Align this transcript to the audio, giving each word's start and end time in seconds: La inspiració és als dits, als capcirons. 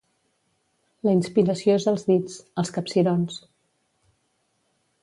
La 1.07 1.13
inspiració 1.17 1.75
és 1.81 1.85
als 1.93 2.07
dits, 2.09 2.41
als 2.63 2.73
capcirons. 2.79 3.39